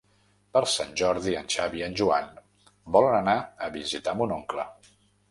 [0.55, 2.31] Per Sant Jordi en Xavi i en Joan
[2.95, 3.35] volen anar
[3.67, 4.65] a visitar mon oncle.